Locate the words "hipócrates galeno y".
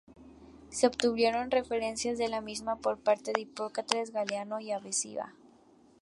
3.41-4.71